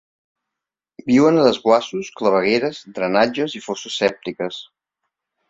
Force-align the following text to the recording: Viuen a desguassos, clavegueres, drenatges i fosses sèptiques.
Viuen 1.11 1.37
a 1.41 1.43
desguassos, 1.47 2.09
clavegueres, 2.21 2.81
drenatges 2.97 3.59
i 3.61 3.63
fosses 3.67 4.01
sèptiques. 4.03 4.61